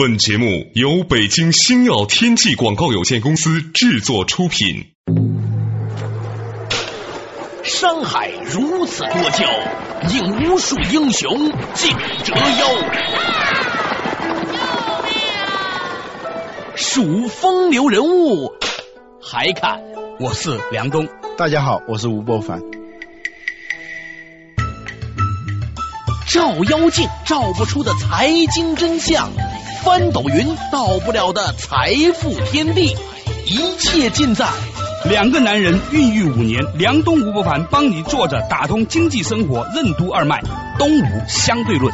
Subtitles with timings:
[0.00, 4.92] 本节目由北京星耀天际广告有限公司制作出品。
[7.64, 9.44] 山海如此多娇，
[10.14, 12.68] 引无数英雄竞折腰。
[16.76, 18.52] 数风流人物，
[19.20, 19.82] 还看
[20.20, 21.08] 我是梁冬。
[21.36, 22.60] 大家好，我是吴伯凡。
[26.28, 29.32] 照妖镜照不出的财经真相。
[29.88, 32.94] 翻斗云到不了的财富天地，
[33.46, 34.46] 一切尽在
[35.06, 36.62] 两个男人孕育五年。
[36.74, 40.42] 梁东吴不凡帮你坐着打通经济生活任督二脉，
[40.78, 41.90] 东吴相对论，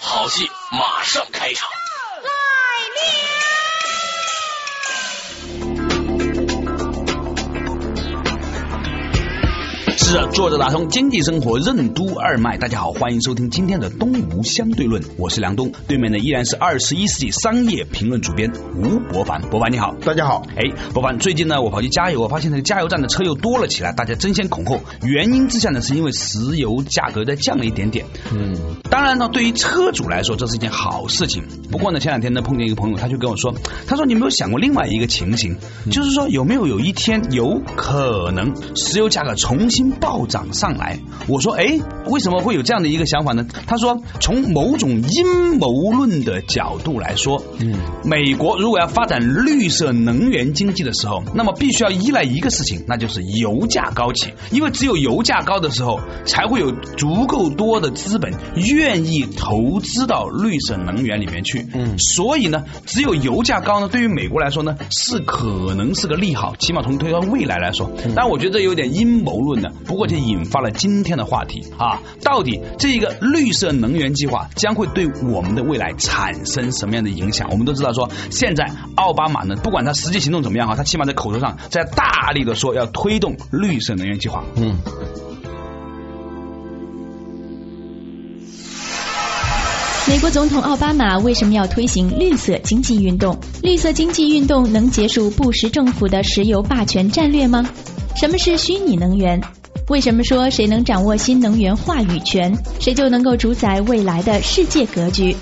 [0.00, 1.68] 好戏马上开场。
[10.06, 12.56] 是坐着打通经济生活任督二脉。
[12.56, 19.42] 大家好，欢迎收听今天的东吴相对论，我是梁东，对面的依然是二十一世纪商业评论主编吴伯凡。
[19.50, 20.46] 伯凡你好，大家好。
[20.54, 20.62] 哎，
[20.94, 24.78] 伯凡，最近呢，我跑去加油，我发现那个加油站的车又多了起来，大家争先恐后。
[25.02, 28.06] 原因之下呢，是因为石油价格在降了一点点。
[28.32, 31.42] 嗯，当然呢，对于车主来说，这是一件好事情。
[31.72, 33.52] 不过呢，前两天呢，碰见一个朋友，他就跟我说，
[33.88, 35.56] 他说你有没有想过另外一个情形，
[35.90, 39.95] 就是说有没有有一天有可能石油价格重新。
[40.00, 43.46] 暴涨上来，我说，哎，为什么会有这样的一个想法呢？
[43.66, 61.66] 他说，从某种阴谋论的角度来说，嗯，美国如果要发展绿色能源经济的时候，那么必须要依赖一个事情，那就是油价高起，因为只有油价高的时候，才会有足够多的资本愿意投资到绿色能源里面去。
[61.74, 67.90] 嗯，所以呢，只有油价高呢，对于美国来说呢，是可能是个利好，起码从推到未来来说。
[68.14, 69.72] 但我觉得这有点阴谋论的。
[69.86, 77.48] 不过就引发了今天的话题啊，到底这一个绿色能源计划将会对我们的未来产生什么样的影响？
[77.50, 84.44] 我们都知道说，现在奥巴马呢，不管他实际行动怎么样哈，他起码在口头上在大力的说要推动绿色能源计划。
[84.56, 84.76] 嗯。
[90.08, 93.38] 美国总统奥巴马为什么要推行绿色经济运动？
[93.62, 97.68] 绿色经济运动能结束布什政府的石油霸权战略吗？
[98.14, 99.40] 什么是虚拟能源？
[99.88, 105.36] 为什么说谁能掌握新能源话语权，谁就能够主宰未来的世界格局？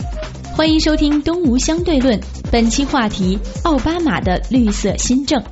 [0.55, 2.21] 欢迎收听《东吴相对论》，
[2.53, 5.43] 本期话题：奥巴马的绿色新政。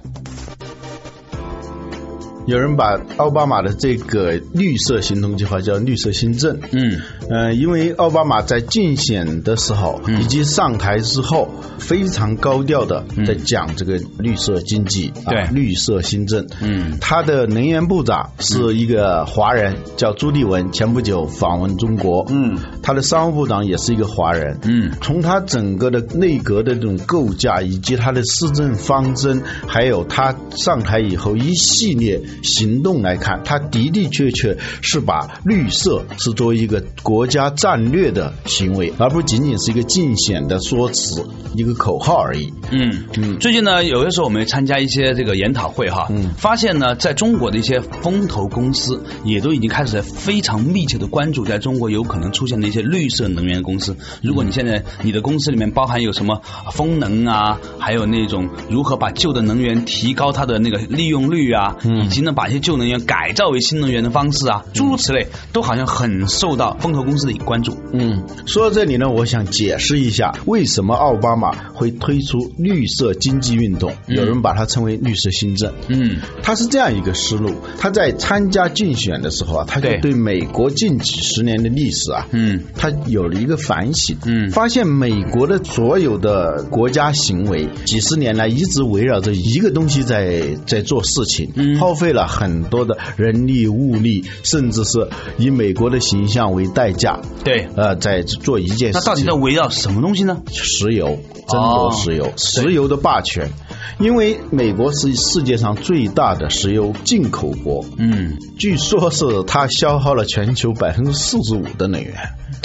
[2.44, 6.58] 有人把奥巴马的这个绿色行动计划叫绿色新政。
[6.72, 11.48] 嗯，呃，因为奥巴马在竞选的时候以及上台之后，
[11.78, 16.48] 非常高调的在讲这个绿色经济，对，绿色新政。
[16.60, 22.26] 嗯，他的能源部长是一个华人，叫朱立文，前不久访问中国。
[22.28, 24.58] 嗯，他的商务部长也是一个华人。
[24.64, 32.20] 嗯，从他整个的内阁的这种构架，以及他的施政方针，还有他上台以后一系列。
[32.42, 42.52] 行动来看，它的的确确是把绿色是作为一个国家战略的行为，而不仅仅是一个竞选的说辞、一个口号而已。
[42.70, 43.38] 嗯嗯。
[43.38, 53.94] 最近呢，有的时候我们参加一些这个研讨会哈，嗯，发现呢，在中国的一些风投公司也都已经开始在非常密切的关注，在中国有可能出现的一些绿色能源公司。
[54.22, 56.40] 如果你现在你的公司里面包含有什么
[56.72, 62.21] 风能啊，还有那种如何把旧的能源提高它的那个利用率啊，以及。
[62.22, 67.76] 能把一些旧能源改造为新能源的方式啊，诸如此类，都好像很受到风投公司的关注。
[67.92, 75.72] 嗯，说到这里呢，我想解释一下为什么奥巴马会推出绿色经济运动，有人把它称为绿色新政。
[75.88, 80.12] 嗯，他是这样一个思路，他在参加竞选的时候啊，他就对。
[80.12, 92.11] 美国近几十年的历史啊，嗯，他有了一个反省，嗯，发现美国的所有的国家行为几十年来一直围绕着一个东西在在做事情，嗯，耗费。
[92.12, 95.08] 了很多的人力物力，甚至是
[95.38, 98.98] 以美国的形象为代价，对，呃，在做一件事。
[98.98, 100.42] 那到底在围绕什么东西呢？
[100.50, 101.18] 石油，
[101.48, 103.50] 争夺石油，石油的霸权。
[103.98, 112.14] 因为美国是世界上最大的石油进口国，嗯，据说是它消耗了全球百分之四十五的能源。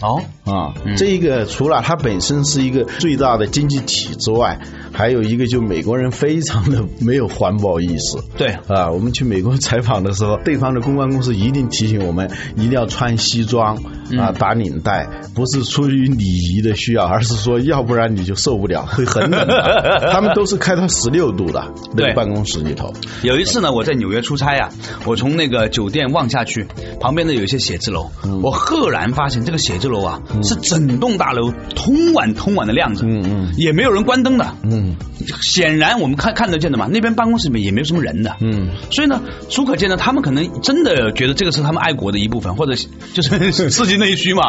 [0.01, 4.59] 哦，啊，这一个除了它本身是一个最大的经济体之外，
[4.91, 8.17] 还有一个就美国人非常的没有环保意识。
[8.37, 9.36] 对，啊，我们去美。
[9.37, 13.75] 美国采访的时候，对方的公关公司一定提醒我们一定要穿西装
[14.17, 20.09] 啊，打领带，不是出于礼仪的需要，而是说要不然你就受不了， 会很冷的。
[20.11, 22.91] 他们都是开到十六度的，那个，办公室里头。
[23.21, 24.69] 有一次呢，我在纽约出差呀，
[25.05, 26.65] 我从那个酒店望下去，
[26.99, 28.09] 旁边的有一些写字楼，
[28.41, 34.95] 我赫然发现这个写字楼啊，是整栋大楼通晚通晚的亮着，嗯嗯，也没有人关灯的，嗯，
[35.43, 42.73] 显然我们看看得见的嘛，那边办公室里面也没有什么人的，嗯，所以呢，足可见呢，他们可能真的觉得这个是他们爱国的一部分，或者
[43.13, 44.43] 就是 刺激内需嘛，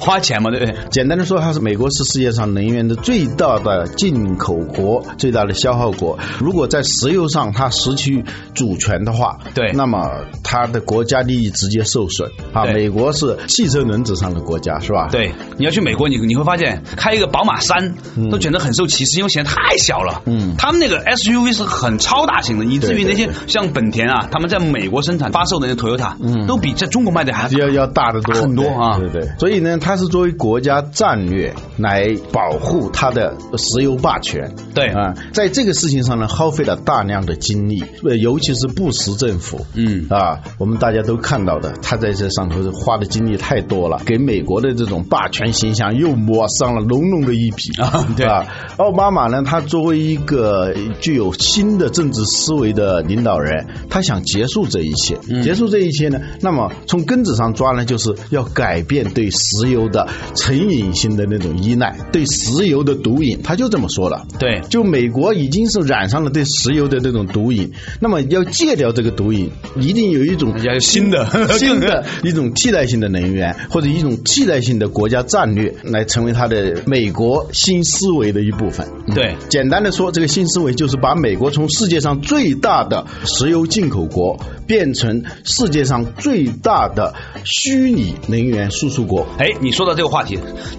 [0.00, 0.74] 花钱嘛，对不对？
[0.90, 6.18] 简单的说，它是美国是世界上能源的最大的进口国，最大的消耗国。
[6.38, 8.24] 如果在石油上它失去
[8.54, 10.08] 主权的话，对，那么
[10.42, 12.64] 它的国家利益直接受损啊。
[12.66, 15.08] 美国是汽车轮子上的国家，是吧？
[15.10, 17.94] 对，你要去美国，你你会发现开一个宝马三
[18.30, 20.22] 都觉得很受歧视，因为显得太小了。
[20.26, 28.34] 嗯，他们那个 SUV 是很超大型的，以至于那些像本田啊，他们在美国生产发售的那 Toyota，嗯，都比在中国卖的还要要大得多。
[28.34, 28.98] 很多啊。
[28.98, 34.54] 对对，所以呢，它是作为国家战略来保护它的石油霸权。
[34.74, 34.86] 对。
[34.88, 37.84] 啊，在这个事情上呢，耗费了大量的精力，
[38.20, 40.06] 尤其是布什政府，嗯。
[40.10, 47.72] 啊，我们大家都看到的，他在这上头花的精力太多了，给美国的这种霸权形象又抹上了浓浓的一笔。
[47.82, 48.06] 啊。
[48.16, 48.26] 对。
[48.26, 48.46] 啊，
[48.76, 64.26] 奥巴马呢，他作为一个具有新的政治思维的领导人，他想结束这一切，结束这一切呢，那么从根子上抓呢，就是要改变对石油的成瘾性的那种依赖，对石油的毒瘾，他就这么说了。
[64.38, 71.24] 对，就美国已经是染上了对石油的那种毒瘾，那么要戒掉这个毒瘾，一定有一种新的。
[71.58, 78.86] 新的 一种替代性的能源，或者一种替代性的国家战略，来成为他的美国新思维的一部分。
[79.14, 87.14] 对，简单的说，这个新思维就是把美国从世界上最大的石油进口国变成世界上最大的
[87.44, 89.26] 虚拟能源输出国。
[89.38, 90.38] 哎，你说到这个话题，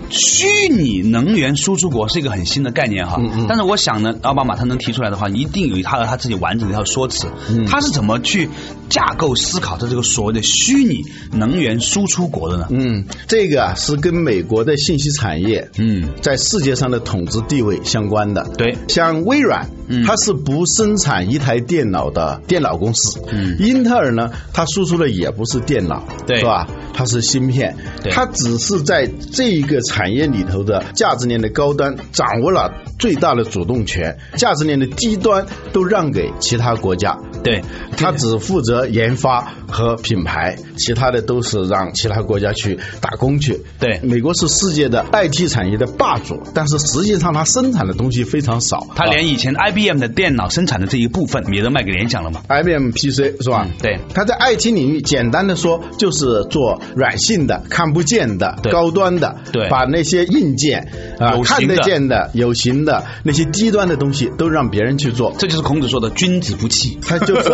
[0.09, 3.17] 虚拟能源输出国是一个很新的概念哈。
[3.19, 3.45] 嗯嗯。
[3.47, 7.27] 但是我想呢，奥巴马他能提出来的话，一定有他和他自己完整的一套说辞。
[7.49, 7.65] 嗯。
[7.65, 8.49] 他是怎么去
[8.89, 12.67] 架构思考的这个所谓的虚拟能源输出国的呢？
[12.69, 18.47] 嗯，这个啊是跟美国的信息产业嗯在世界上的统治地位相关的。
[18.57, 18.77] 对。
[18.87, 19.69] 像微软，
[20.05, 23.19] 它是不生产一台电脑的电脑公司。
[23.31, 23.57] 嗯。
[23.59, 26.67] 英特尔呢，它输出的也不是电脑，对，是吧？
[26.93, 27.75] 它是芯片，
[28.11, 37.17] 它只是在这一个产业里头的价值链的高端掌握了最大的主动权，价值链的低端都让给其他国家。
[37.43, 37.61] 对，
[37.97, 43.61] 它只负责研发和品牌，其他的都是让其他国家去打工去。
[43.77, 48.87] 对，美国是世界的 IT 产业的霸主，但是实际上它生产的东西非常少。
[48.95, 53.67] 它连以前 IBM 的电脑生产的这一部分也都卖给联想了嘛？IBM PC 是吧？
[53.81, 60.87] 对，它在 IT 领域简单的说就是做软性的、看不见的、高端的，对，把那些硬件
[61.19, 65.35] 啊看得见的、有形的那些低端的东西都让别人去做。
[65.37, 67.49] 这就是孔子说的“君子不器”，他就是。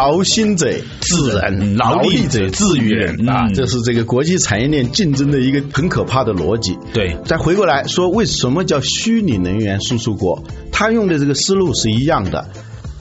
[0.00, 0.70] 劳心者
[1.00, 3.48] 治人，劳力者治于人啊！
[3.54, 6.78] 这是这个国际产业链竞争的一个很可怕的逻辑。
[6.92, 10.42] 对，再回过来说，为什么叫虚拟能源输出国？
[10.72, 12.46] 他用的这个思路是一样的。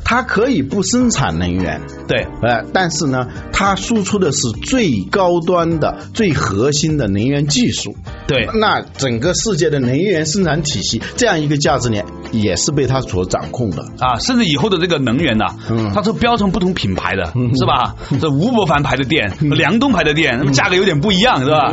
[0.09, 7.95] 它可以不生产能源，对，呃，但是呢，它输出的是最高端的、最核心的能源技术，
[8.27, 8.49] 对。
[8.55, 14.17] 那整个世界的能源生产体系这样一个价值链也是被它所掌控的啊。
[14.17, 17.95] 甚至以后的这个能源呢，嗯，它是标成不同品牌的，是吧？
[18.19, 21.71] 这吴伯凡牌的电、梁东牌的电，那么价格有点不一样，是吧？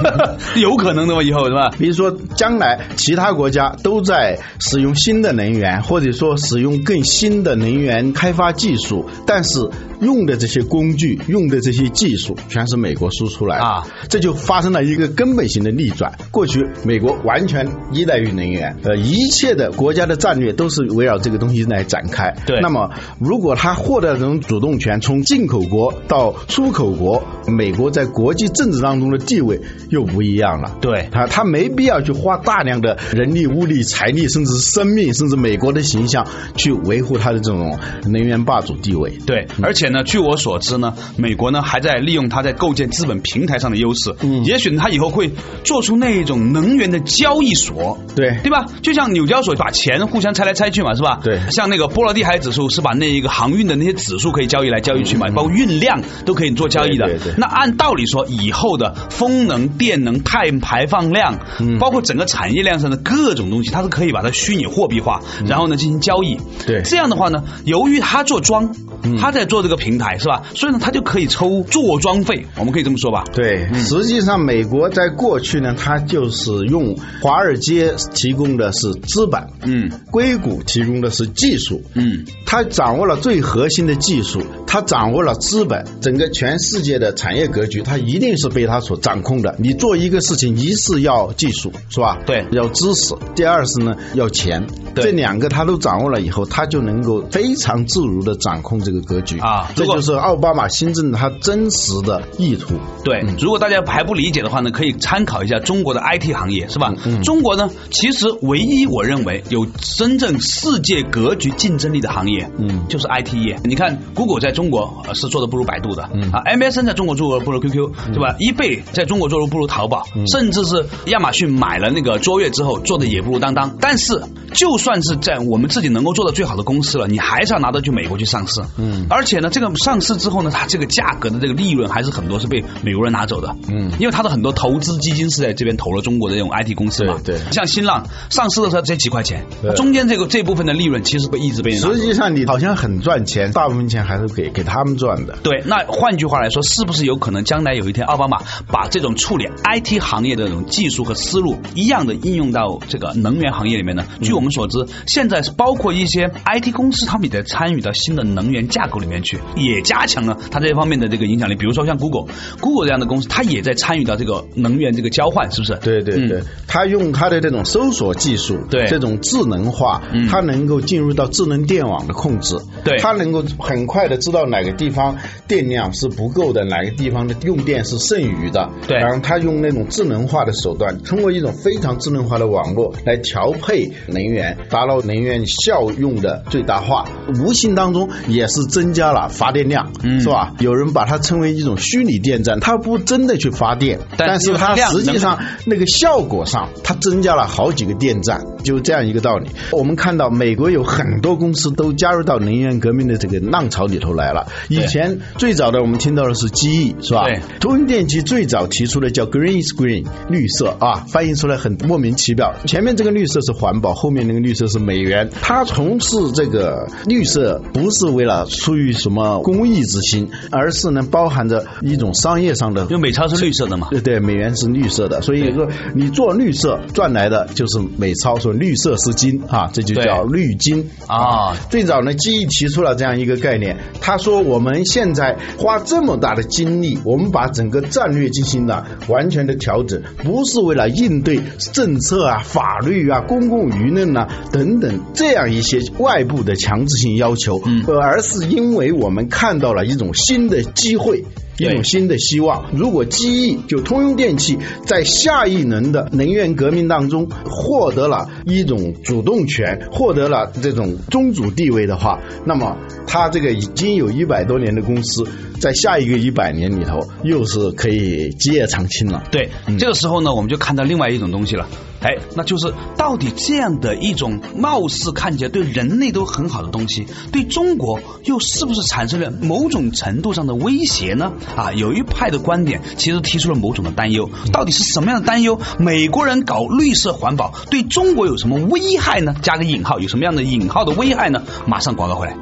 [0.60, 1.22] 有可能的嘛？
[1.22, 1.70] 以后是吧？
[1.78, 7.69] 比如说，将来其他国家都在使用新的能源，或者说使用更新的能。
[7.70, 16.12] 能源开发技术，但是用的这些工具、用的这些技术，全是美国输出来啊，这就发生了一个根本性的逆转。
[16.30, 22.34] 过去美国完全依赖于能源，呃，一切的国家的战略都是围绕这个东西来展开。
[22.46, 29.60] 对，那么如果他获得这种主动权，从进口国到出口国，美国在国际政治当中的地位
[29.90, 30.76] 又不一样了。
[30.80, 37.59] 对，他他没必要去花大量的人力、物力、财力，甚至生命，甚至美国的形象去维护他的这种。
[38.04, 45.30] 能源霸主地位，对，而且呢，据我所知呢，美国呢还在利用它在构建资本平台上的优势，嗯，也许它以后会
[45.64, 48.66] 做做出那种能源的交易所，对对吧？
[48.82, 51.20] 就像纽交所把钱互相拆来拆去嘛，是吧？
[51.24, 57.06] 对像那个波罗的海指数是把那一个航运的那些指数可以交易来交易去嘛，包括运量都可以做交易的。
[57.06, 66.36] 对对对那按道理说，以后的风能、电能、碳排放量，嗯包括整个产业链上的各种东西，它是可以把它虚拟货币化，然后呢进行交易。
[66.66, 68.74] 对这样的话呢，由于他做庄，
[69.20, 70.42] 他在做这个平台是吧？
[70.54, 73.24] 所以呢，他就可以抽做庄费，我们可以这么说吧？
[73.32, 89.54] 对，实际上美国在过去呢，它就是用华尔街提供的是资本，嗯硅谷提供的是技术，嗯，他掌握了最核心的技术，他掌握了资本，整个全世界的产业格局，它一定是被他所掌控的。
[89.58, 92.18] 你做一个事情，一是要技术，是吧？
[92.26, 94.66] 对要知识；第二是呢，要钱。
[94.92, 102.74] 对这两个他都掌握了以后，他就能够非常自如的掌控这个格局啊这就是奥巴马新政他真实的意图。
[103.04, 106.92] 对，如果大家还不理解的话呢，可以参考一下中国的 IT 行业，是吧？
[107.24, 109.66] 中国呢，其实唯一我认为有
[109.96, 113.58] 真正世界格局竞争力的行业，嗯就是 IT 业。
[113.64, 123.76] 你看，Google 在中国呃是做的不如百度的，嗯啊，MSN 在中国做的不如 QQ，对吧？eBay 在中国做的不如淘宝，嗯甚至是亚马逊买了那个卓越之后做的也不如当当。
[123.80, 129.06] 但是，就算是在我们自己能够做的最好的公司了，你还是要拿到去美国去上市，嗯。
[129.08, 133.90] 而且呢，这个上市之后呢，它这个价格的这个利润还是很多是被美国人拿走的，嗯。
[133.98, 137.52] 因为它的很多投资基金是在这边投了中国的这种 IT 公司嘛，对对。
[137.52, 145.36] 像新浪上市的时候才几块钱对，中间这个这部分的利润其实被一直被拿实际上你好像很赚钱，大部分钱还是给给他们赚的。
[145.42, 154.04] 对，那换句话来说，是不是有可能将来有一天奥巴马把这种处理 IT 行业的这种技术和思路一样的应用到这个能源行业里面呢？
[154.22, 161.56] 据我们所知，现在是包括一些 IT 公司，他们也在参与到新的能源架构里面去，也加强了它这方面的这个影响力。
[161.56, 165.74] 比如说像 Google，Google 这样的公司，它也在参与到这个能源这个交换，是不是？
[165.82, 168.86] 对对对，它用它的这种搜索技术，对。
[168.86, 170.28] 这种智能化，嗯。
[170.28, 172.96] 它能够进入到智能电网的控制，对。
[172.98, 175.16] 它能够很快的知道哪个地方
[175.48, 178.98] 电量是不够的，哪个地方的用电是剩余的，对。
[178.98, 186.99] 然后它用那种智能化的手段，通过一种非常智能化的网络来调配能源，达到能源效用的最大化，
[187.40, 190.54] 无形当中也是增加了发电量，嗯是吧？
[190.58, 199.48] 有人把它称为一种虚拟电站，它不真的去发电，但但是它实际上那个效果上，它增加了好几个电站，就这样一个道理。
[199.72, 204.46] 我们看到美国有很多公司都加入到能源革命的这个浪潮里头来了。
[204.68, 207.24] 以前最早的我们听到的是机翼，是吧？
[207.24, 212.52] 对通用电气最早提出的叫 Green is Green，绿色啊，翻译出来很莫名其妙。
[212.66, 215.28] 前面这个绿色是环保，后面那个绿色是美元。
[215.42, 223.88] 它从事这个绿色不是为了出于什么公益之心，而是呢包含着一种商业上的因为美钞是绿色的嘛。
[223.90, 231.54] 对对，美元是绿色的，所以说你做绿色赚来的就是美钞，说绿色是金啊，这就叫绿金啊。
[231.70, 241.40] 最早呢，基义提出了这样一个概念，他说我们现在花这么大的精力，我们把整个战略进行了完全的调整，不是为了应对
[241.72, 251.24] 政策啊、法律啊、公共舆论啊等等这样一些外部的强制性要求，嗯呃而是因为我们看到了一种新的机会。
[251.58, 252.70] 一对种新的希望。
[252.72, 262.76] 如果机翼就通用电气在下一轮的能源革命当中获得了一种主动权，获得了这种宗主地位的话，那么
[263.06, 265.26] 它这个已经有一百多年的公司，
[265.60, 269.24] 在下一个一百年里头又是可以基业长青了。
[269.30, 271.68] 对，这个时候呢，我们就看到另外一种东西了，
[272.00, 281.32] 哎，那就是到底这样的一种貌似看起来对人类都很好的东西，对中国又是不是产生了某种程度上的威胁呢？
[281.56, 285.60] 啊，有一派的观点其实提出了某种的担忧，到底是什么样的担忧？
[285.78, 289.34] 美国人搞绿色环保对中国有什么危害呢？
[289.42, 291.42] 加个引号，有什么样的引号的危害呢？
[291.66, 292.36] 马上广告回来。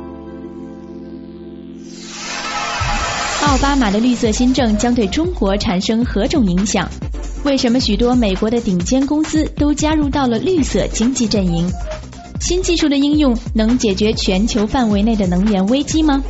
[3.43, 6.89] 奥巴马的绿色新政将对中国产生何种影响？
[7.45, 11.71] 为什么许多美国的顶尖公司都加入到了绿色经济阵营？
[12.41, 16.23] 新技术的应用能解决全球范围内的能源危机吗？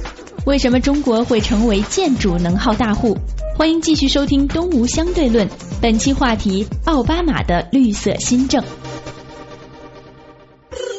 [0.44, 3.16] 为什么中国会成为建筑能耗大户？
[3.56, 5.46] 欢迎继续收听《东吴相对论》，
[5.80, 8.62] 本期话题：奥巴马的绿色新政。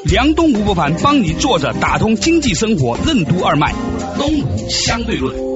[0.05, 3.73] 梁东吴不凡帮你坐着打通经济生活任督二脉，
[4.17, 5.48] 东吴相对论。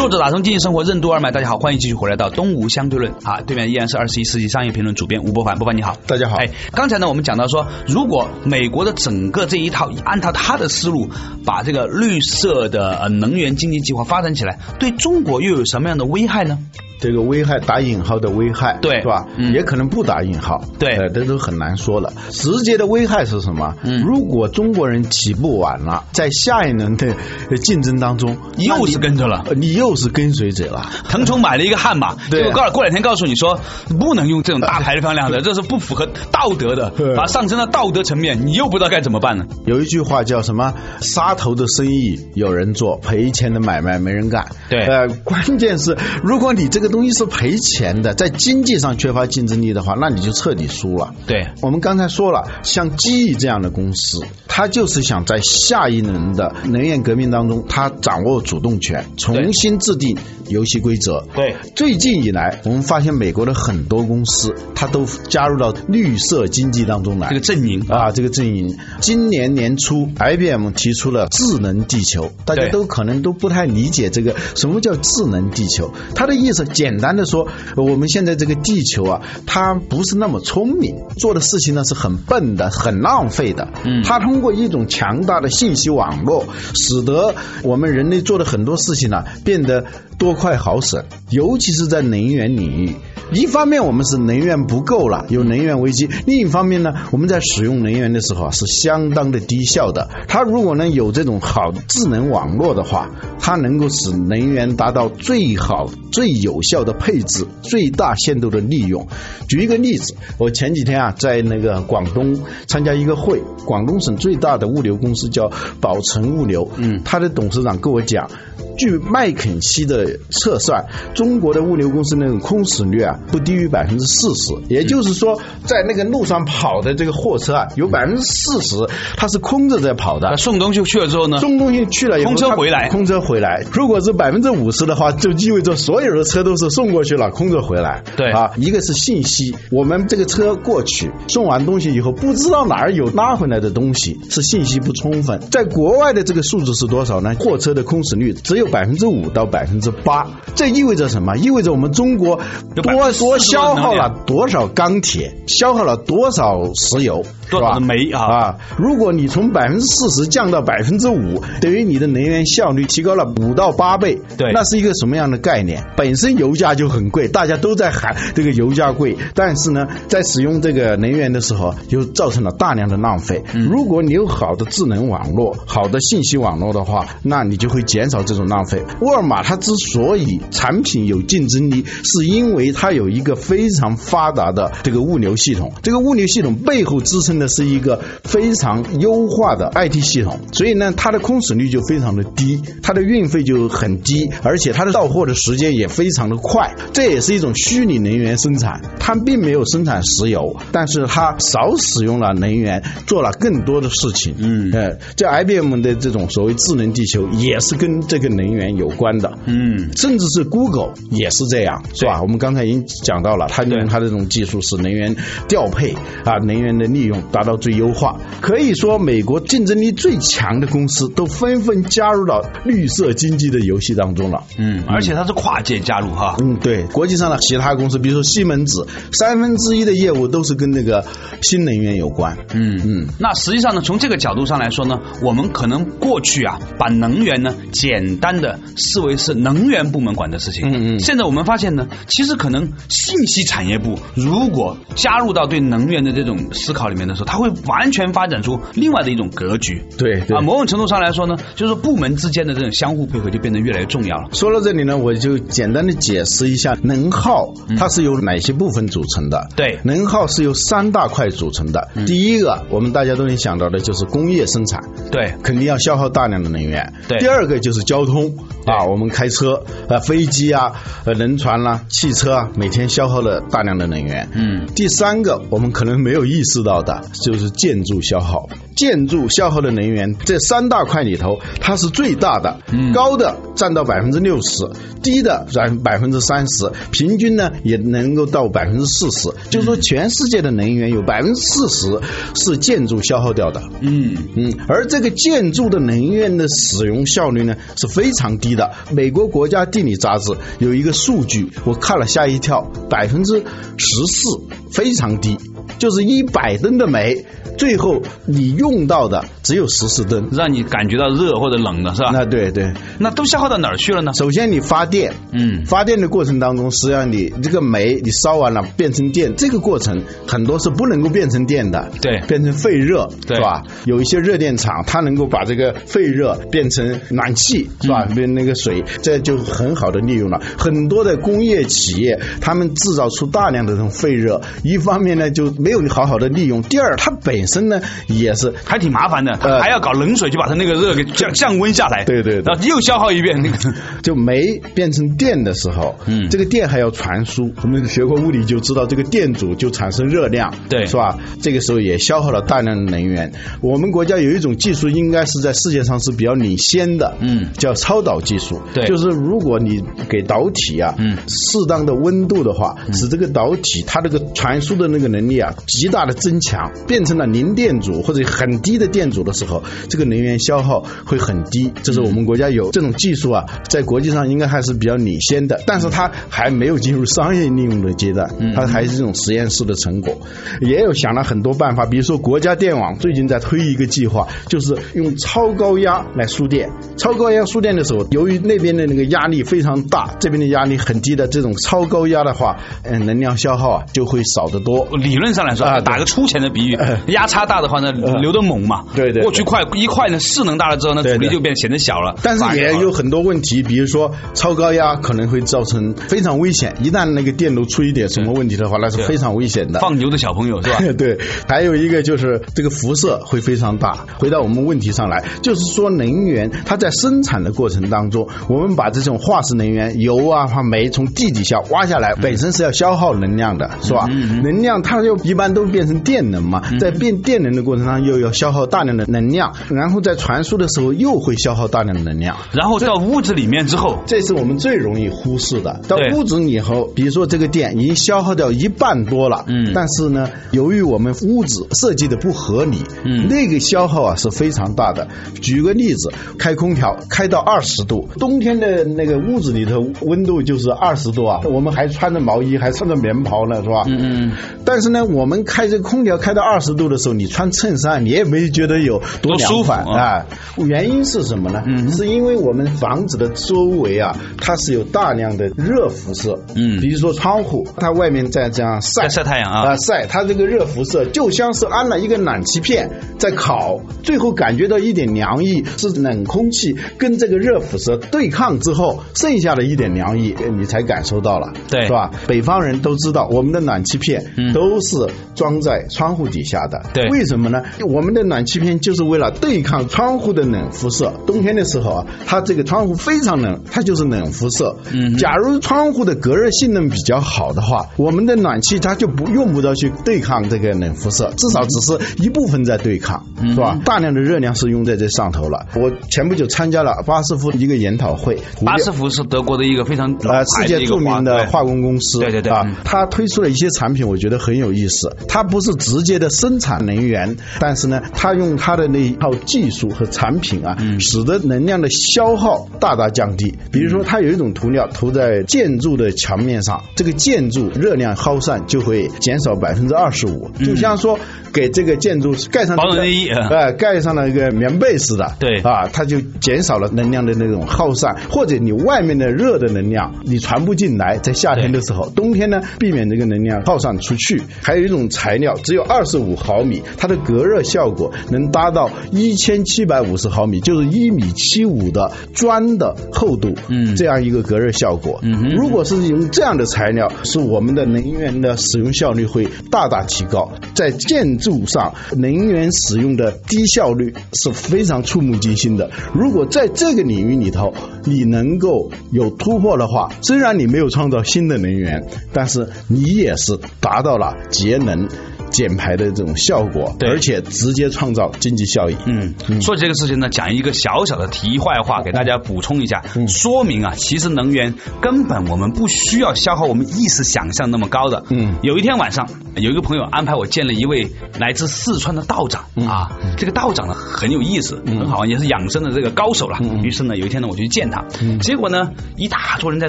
[0.00, 6.36] 作者打通经济生活任督二脉，大家好，欢迎继续回来到东吴相对论啊，对面依然是二十一世纪商业评论主编吴伯凡，伯凡你好，大家好。
[6.36, 11.10] 哎，刚才呢我们讲到说，如果美国的整个这一套按照他的思路，
[11.44, 16.58] 把这个绿色的呃能源经济计划发展起来，对中国又有什么样的危害呢？
[16.98, 19.26] 这个危害打引号的危害，对，是吧？
[19.38, 22.12] 嗯，也可能不打引号，对，这都很难说了。
[22.28, 23.74] 直接的危害是什么？
[23.82, 27.16] 嗯，如果中国人起步晚了，在下一轮的
[27.62, 30.90] 竞争当中，又是跟着了，你又是跟随者了。
[31.08, 33.58] 腾冲买了一个悍马，结果过过两天告诉你说
[33.98, 39.46] 不能用这种大排放量的， 这是不符合道德的，把上升到道德层面，你又不知道该怎么办呢？
[39.64, 40.74] 有一句话叫什么？
[41.00, 44.46] 杀头的生意有人做，赔钱的买卖没人干。
[44.68, 46.90] 对，呃，关键是如果你这个。
[46.90, 51.14] 东西是赔钱的，在经济上缺乏竞争力的话，那你就彻底输了。
[51.24, 60.16] 对我们刚才说了，像机翼这样的公司，它就是想在下一轮的能源革命当中，它掌握主动权，重新制定
[60.48, 61.26] 游戏规则。
[61.34, 67.28] 对，最近以来，我们发现美国的很多公司，它都加入到绿色经济当中来。
[67.28, 68.78] 这个阵营啊，这个阵营。
[69.00, 76.60] 今年年初，IBM 提出了智能地球，大家都可能都不太理解这个什么叫智能地球，它的意思。
[76.60, 83.66] 简单的说，我们现在这个地球啊，它不是那么聪明，做的事情呢是很笨的，很浪费的。
[83.84, 86.44] 嗯，它通过一种强大的信息网络，
[86.74, 89.69] 使得我们人类做的很多事情呢变得
[90.18, 92.94] 多快好省，尤其是在能源领域。
[93.32, 100.08] 一方面我们是能源不够了，有能源危机；另一方面呢，我们在使用能源的时候啊是相当的低效的。
[100.26, 109.06] 它如果能有这种好智能网络的话，它能够使能源达到最好、最有效的配置，最大限度的利用。
[109.48, 118.28] 举一个例子，我前几天啊在那个广东参加一个会，广东省最大的物流公司叫宝成物流，嗯，他的董事长跟我讲。
[118.76, 124.52] 据麦肯锡的测算，中国的物流公司那种空驶率啊，不低于百分之四十。
[124.68, 128.76] 也就是说，在那个路上跑的这个货车啊，有百分之四十
[129.16, 130.36] 它是空着在跑的。
[130.38, 131.38] 送东西去了之后呢？
[131.38, 133.62] 送东西去了以后，空车回来，空车回来。
[133.72, 138.02] 如果是百分之五十的话，就意味着所有的车都是送过去了，空着回来。
[138.16, 145.38] 对啊，一个是信息，我们这个车过去送完东西以后，不知道哪儿有拉回来的东西，是信息不充分。
[145.50, 147.34] 在国外的这个数字是多少呢？
[147.38, 148.70] 货车的空驶率只有。
[148.70, 150.24] 百分之五到百分之八，
[150.54, 151.36] 这意味着什么？
[151.36, 152.38] 意味着我们中国
[152.76, 158.20] 多多消耗了多少钢铁，消耗了多少石油，多少煤啊？
[158.20, 158.58] 啊！
[158.78, 164.20] 如果你从百分之四十降到百分之五，等于你的能源效率提高了五到八倍。
[164.38, 165.84] 对，那是一个什么样的概念？
[165.96, 173.42] 本身油价就很贵，大家都在喊这个油价贵，但是呢，在使用这个能源的时候，又造成了大量的浪费。
[173.52, 178.60] 如果你有好的智能网络、好的信息网络的话，那你就会减少这种浪。
[178.60, 178.84] 浪费。
[179.00, 185.72] 沃尔玛它之所以产品有竞争力，是因为它有一个非常发达的这个物流系统。
[185.82, 196.74] 这个物流系统背后支撑的是一个非常优化的 IT 系统，所以呢，它的空驶率就非常的低，它的运费就很低，而且它的到货的时间也非常的快。
[196.92, 204.34] 这也是一种虚拟能源生产，它并没有生产石油，但是它少使用了能源，做了更多的事情。
[204.38, 212.22] 嗯，呃，这 IBM 的这种所谓智能地球也是跟这个能能源有关的，嗯，甚至是 Google 也是这样，是吧？
[212.22, 215.14] 我们刚才已经讲到了，它用它的这种技术使能源
[215.46, 215.92] 调配
[216.24, 218.18] 啊，能源的利用达到最优化。
[218.40, 224.42] 可以说，美国竞争力最强的公司都纷纷加入到绿色经济的游戏当中了。
[224.58, 226.36] 嗯，而且它是跨界加入哈。
[226.40, 231.04] 嗯，对，国际上的其他公司，比如说西门子，三分之一的业务都是跟那个
[231.42, 232.36] 新能源有关。
[232.54, 238.40] 嗯嗯，那实际上呢，从这个角度上来说呢，我们可能过去啊，把能源呢简单。
[238.40, 240.66] 的视为是能源部门管的事情。
[240.66, 240.98] 嗯嗯。
[241.00, 249.82] 现在我们发现呢，其实可能信息产业部如果加入到对能源的这种思考里面的时候，它会完全发展出另外的一种格局。
[249.98, 254.28] 对啊，某种程度上来说呢，就是部门之间的这种相互配合就变得越来越重要了。
[254.32, 259.48] 说到这里呢，我就简单的解释一下能耗它是由哪些部分组成的。
[259.56, 261.88] 对，能耗是由三大块组成的。
[262.06, 264.80] 第一个，我们大家都能想到的就是工业生产。
[265.10, 266.92] 对，肯定要消耗大量的能源。
[267.08, 267.18] 对。
[267.18, 268.34] 第二个就是交通。
[268.66, 270.72] 啊，我们开车、啊飞机啊、
[271.06, 274.28] 呃轮船啦、汽车啊，每天消耗了大量的能源。
[274.34, 282.60] 嗯，第三个我们可能没有意识到的就是建筑消耗，建筑消耗的能源这三大块里头，它是最大的，
[282.92, 284.68] 高的占到百分之六十，
[285.02, 289.30] 低的占百分之三十，平均呢也能够到百分之四十。
[289.48, 291.98] 就是说，全世界的能源有百分之四十
[292.34, 293.62] 是建筑消耗掉的。
[293.80, 298.70] 嗯嗯，而这个建筑的能源的使用效率呢是非常低的。
[298.92, 302.49] 美国国家地理杂志有一个数据，我看了吓一跳，
[302.88, 303.42] 百分之
[303.76, 304.28] 十四，
[304.70, 305.38] 非常低。
[305.78, 307.24] 就是一百吨的煤，
[307.56, 312.10] 最后你用到的只有十四吨，让你感觉到热或者冷的是吧？
[312.12, 314.12] 那对对，那都消耗到哪儿去了呢？
[314.12, 323.62] 首先你发电，嗯，发电的过程当中，实际上你这个煤你烧完了变成电，这个过程很多是不能够变成电的，对，变成废热，对是吧？
[323.86, 328.04] 有一些热电厂，它能够把这个废热变成暖气，是吧？
[328.04, 330.42] 变那个水，这就很好的利用了。
[330.58, 343.56] 很多的工业企业，他们制造出大量的这种废热，一方面呢就没有好好的利用，第二它本身呢也是还挺麻烦的，呃还要搞冷水就把它那个热给降降温下来，对对对然后又消耗一遍那个，
[344.02, 347.52] 就煤变成电的时候，嗯这个电还要传输。
[347.62, 351.18] 我们学过物理就知道，这个电阻就产生热量，对是吧？
[351.42, 353.32] 这个时候也消耗了大量的能源。
[353.60, 358.60] 我们国家有一种技术，应该是在世界上是比较领先的，嗯叫超导技术。
[358.72, 371.72] 对就是如果你给导体啊，嗯适当的温度的话，使这个导体它这个传输的那个能力啊，极大的增强，变成了零电阻或者很低的电阻的时候，这个能源消耗会很低。
[371.82, 380.16] 这是我们国家有这种技术啊，在国际上应该还是比较领先的，但是它还没有进入商业利用的阶段，它还是这种实验室的成果。
[380.60, 386.70] 也有想了很多办法，比如说国家电网最近在推一个计划，就是用超高压来输电。
[386.96, 394.86] 超高压输电的时候，由于那边的那个压力非常大，这边的压力很低的这种超高压的话，嗯，能量消耗啊就会少得多。
[394.96, 399.22] 理论上来说，啊打个粗浅的比喻呃，压差大的话呢，流的猛嘛，对对对。
[399.22, 409.80] 过去快一块呢势能大了之后呢，阻力就变显得小了，但是也有很多问题，比如说超高压可能会造成非常危险，一旦那个电路出一点什么问题的话，那是非常危险的。
[409.80, 410.78] 放牛的小朋友是吧？
[410.98, 414.06] 对，还有一个就是这个辐射会非常大。
[414.18, 424.06] 回到我们问题上来，就是说能源它在生产的过程当中，我们把这种化石能源油啊、或煤从地底下挖下来，本身是要消耗能量的，是吧？
[424.42, 432.36] 能量它又一般都变成电能嘛，在变电能的过程当中又要消耗大量的能量，然后在传输的时候又会消耗大量的能量。
[432.52, 435.80] 然后到屋子里面之后，这是我们最容易忽视的。
[435.88, 445.08] 到对屋子以后，比如说这个电已经消耗掉一半多了，嗯但是呢，由于我们屋子设计的不合理，嗯那个消耗啊是非常大的。
[445.40, 453.84] 举个例子，开空调开到二十度，冬天的那个屋子里头温度就是二十度啊，我们还穿着毛衣，还穿着棉袍呢，是吧？
[453.86, 454.32] 嗯嗯，
[454.64, 460.26] 但是呢，我们开这空调开到二十度的时候，你穿衬衫，你也没觉得有多多舒服啊啊。
[460.56, 461.62] 原因是什么呢？
[461.66, 466.38] 嗯是因为我们房子的周围啊，它是有大量的热辐射。
[466.54, 482.10] 嗯比如说窗户，它外面在这样晒晒太阳啊啊晒，它这个热辐射就像是安了一个暖气片在烤，最后感觉到一点凉意，是冷空气跟这个热辐射对抗之后，剩下的一点凉意，你才感受到了，对是吧？
[482.26, 486.82] 北方人都知道，我们的暖气片嗯都是装在窗户底下的。
[486.92, 487.62] 对为什么呢？
[487.88, 491.12] 我们的暖气片就是为了对抗窗户的冷辐射。
[491.26, 494.76] 冬天的时候啊，它这个窗户非常冷，它就是冷辐射。
[494.92, 503.78] 嗯假如窗户的隔热性能比较好的话，我们的暖气它就不用不着去对抗这个冷辐射，至少只是一部分在对抗，嗯是吧？
[503.84, 505.66] 大量的热量是用在这上头了。
[505.74, 515.14] 我前不久参加了巴斯夫一个研讨会，巴斯夫是德国的一个非常呃，世界著名的化工公司，对对对啊嗯，它推出了一些产品，我觉得很有意思。
[515.28, 520.98] 它不是直接的生产能源，但是呢，他用他的那一套技术和产品啊，嗯。
[521.00, 523.54] 使得能量的消耗大大降低。
[523.72, 531.18] 比如说，它有一种涂料涂在建筑的墙面上，这个建筑热量耗散就会减少百分之二十五，就像说
[531.52, 535.58] 给这个建筑盖上保暖内衣啊呃，盖上了一个棉被似的，对。
[535.62, 544.40] 啊，它就减少了能量的那种耗散，或者你外面的热的能量你传不进来，在夏天的时候，冬天呢避免这个能量耗散出去。
[544.62, 555.18] 还有一种材料只有二十五毫米米，它的隔热效果能达到一千七百五十毫米，就是一米七五的砖的厚度，嗯，这样一个隔热效果。
[555.22, 560.52] 嗯，如果是用这样的材料，是我们的能源的使用效率会大大提高。
[560.74, 565.90] 在建筑上，能源使用的低效率是非常触目惊心的。
[566.14, 575.06] 如果在这个领域里头，你能够有突破的话，虽然你没有创造新的能源，但是你也是达到了节能。
[575.50, 578.96] 减排的这种效果，而且直接创造经济效益。
[579.06, 588.24] 嗯，说起这个事情呢，讲一个小小的题外话，给大家补充一下，说明啊，其实能源根本我们不需要消耗我们意识想象那么高的。
[588.30, 592.64] 嗯，有一天晚上，有一个朋友安排我见了一位来自四川的道长。
[592.86, 596.58] 啊，这个道长呢很有意思，很好，也是养生的这个高手了。
[596.82, 598.04] 于是呢，有一天呢，我就去见他，
[598.40, 599.88] 结果呢，一大桌人在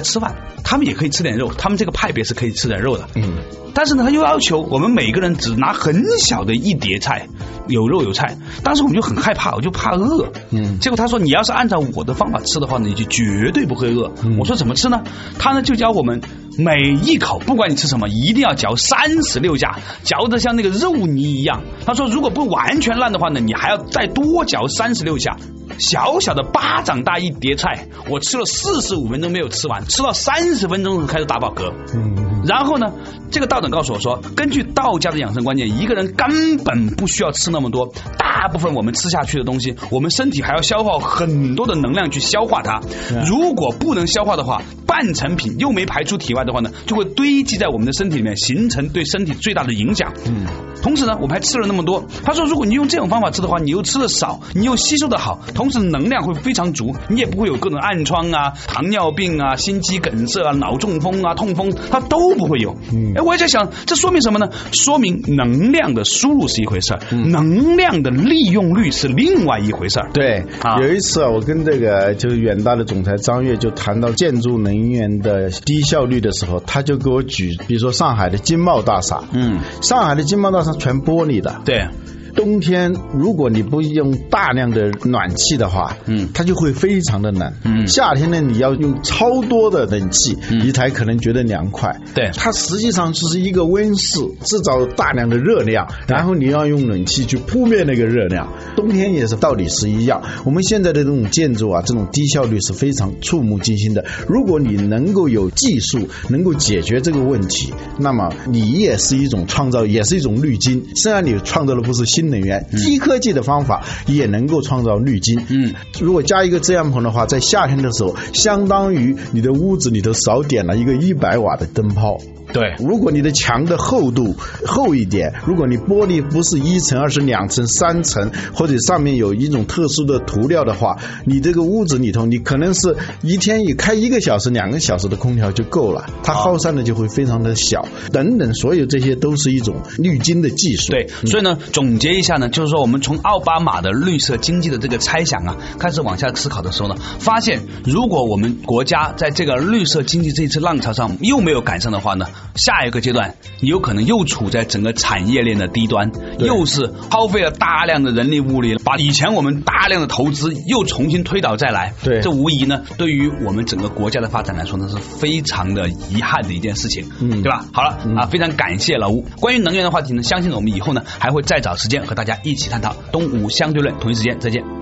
[0.00, 3.08] 吃饭，他们也可以吃点肉，他们这个派别是可以吃点肉的。
[3.14, 3.38] 嗯，
[3.74, 7.28] 但是呢，他又要求我们每个人只拿很小的一碟菜，
[7.68, 8.36] 有肉有菜。
[8.62, 10.30] 当时我们就很害怕，我就怕饿。
[10.50, 15.02] 嗯，结果他说：“你要是按照我的方法吃的话呢，你就绝对不会饿。”我说：“怎么吃呢？”
[15.38, 16.20] 他呢就教我们
[16.58, 21.62] 每一口，不管你吃什么，一定要嚼三十六下，嚼的像那个肉泥一样。
[21.86, 25.36] 他说：“如果不完全烂的话呢，你还要再多嚼三十六下。”
[25.78, 31.72] 小小的巴掌大一碟菜，我吃了四十五分钟没有吃完，吃到三十分钟开始打饱嗝。
[31.94, 32.92] 嗯，然后呢，
[33.30, 42.80] 这个道长告诉我说，根据道家的养生观念，一个人根本不需要吃那么多，大部分我们吃下去的东西，我们身体还要消耗很多的能量去消化它。
[43.24, 50.12] 如果不能消化的话，半成品又没排出体外的话呢，就会堆积在我们的身体里面，形成对身体最大的影响。
[50.26, 50.46] 嗯，
[50.82, 52.04] 同时呢，我们还吃了那么多。
[52.24, 55.40] 他说，如果你用这种方法吃的话，你又吃的少，你又吸收的好。
[55.54, 62.76] 同时能量会非常足，你也不会有各种暗疮啊、糖尿病啊、心肌梗塞啊、脑中风啊、痛风，它都不会有。
[62.92, 64.50] 嗯哎，我也在想，这说明什么呢？
[64.72, 70.10] 说明能量的输入是一回事儿，能量的利用率是另外一回事儿。
[70.12, 70.44] 对，
[70.80, 81.86] 有一次啊，我跟这个就是远大的总裁张悦就谈到建筑能源的低效率的时候，他就给我举，比如说上海的金茂大厦，嗯，上海的金茂大厦全玻璃的，对。
[82.34, 87.52] 冬天如果你不用大量的暖气的话，嗯，它就会非常的冷。
[87.64, 92.00] 嗯，夏天呢，你要用超多的冷气，你才可能觉得凉快。
[92.14, 98.50] 对，它实际上就是一个温室，制造大量的热量，然后你要用冷气去扑灭那个热量。
[98.74, 100.22] 冬天也是道理是一样。
[100.44, 104.04] 我们现在的这种建筑啊，这种低效率是非常触目惊心的。
[104.26, 110.82] 如果你能够有技术能够解决这个问题，那么你也是一种创造，也是一种滤金。
[110.96, 112.21] 虽然你创造的不是新。
[112.22, 115.44] 新能源低科技的方法也能够创造滤镜。
[115.48, 122.18] 嗯，如果加一个遮阳棚的话，在夏天的时候，相当于你的屋子里头少点了一个一百瓦的灯泡。
[122.52, 124.36] 对，如果你的墙的厚度
[124.66, 137.86] 厚一点，如果你玻璃不是一层，而是两层、三层，或者上面有一种特殊的涂料的话，你这个屋子里头，你可能是一天也开一个小时、两个小时的空调就够了，它耗散的就会非常的小。
[138.12, 140.92] 等等，所有这些都是一种滤晶的技术。
[140.92, 152.26] 对，所以呢，总结一下呢，就是说我们从奥巴马的绿色经济的这个猜想啊，开始往下思考的时候呢，发现如果我们国家在这个绿色经济这一次浪潮上又没有赶上的话呢？
[152.54, 161.94] 下一个阶段，你有可能又处在整个产业链的低端，又是耗费了大量的人力物力，把以前我们大量的投资又重新推倒再来。
[162.02, 167.64] 对，这无疑呢，对于我们整个国家的发展来说呢，是非常的遗憾的一件事情，嗯，对吧？
[167.72, 169.22] 好了啊，非常感谢老吴。
[169.40, 172.94] 关于能源的话题呢，相信我们以后呢还会再找时间和大家一起探讨。
[173.10, 174.81] 东吴相对论，同一时间再见。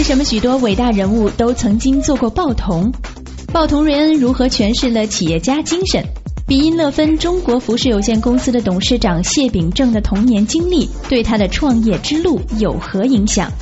[0.00, 2.90] 为什么许多伟大人物都曾经做过报童？
[3.52, 6.02] 报童瑞恩如何诠释了企业家精神？
[6.46, 13.52] 比音乐芬中国服饰有限公司的董事长谢秉正的童年经历对他的创业之路有何影响？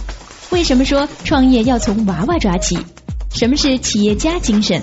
[0.51, 2.79] 为什么说创业要从娃娃抓起？
[3.35, 4.81] 什么是企业家精神？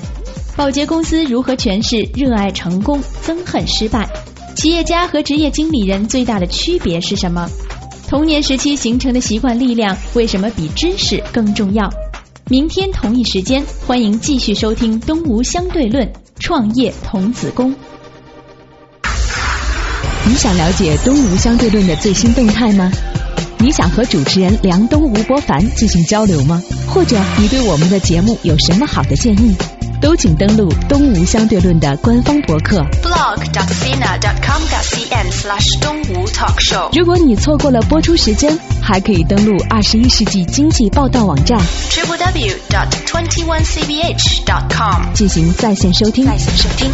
[0.58, 4.06] 保洁公司如何诠释热爱成功、憎恨失败？
[4.58, 7.50] 企业家和职业经理人最大的区别是什么？
[8.08, 11.90] 童年时期形成的习惯力量，为什么比知识更重要？
[12.48, 16.08] 明天同一时间，欢迎继续收听《东吴相对论》，
[16.40, 17.76] 创业童子功。
[20.26, 22.90] 你想了解《东吴相对论》的最新动态吗？
[23.58, 26.64] 你想和主持人梁东、吴伯凡进行交流吗？
[26.88, 29.54] 或者你对我们的节目有什么好的建议？
[30.02, 36.90] 都请登录东吴相对论的官方博客 blog.sina.com.cn/slash 东吴 talk show。
[36.98, 41.58] 如果你错过了播出时间，还可以登录二十一世纪经济报道网站
[41.90, 46.26] triplew.dot twenty-onecbh.dot com 进行在线收听。
[46.26, 46.92] 在线收听。